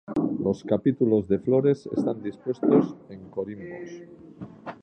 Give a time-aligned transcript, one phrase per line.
[0.43, 4.01] Los capítulos de flores están dispuestos en corimbos.